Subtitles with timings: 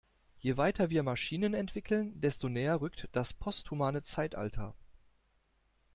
[0.39, 4.73] Je weiter wir Maschinen entwickeln, desto näher rückt das posthumane Zeitalter.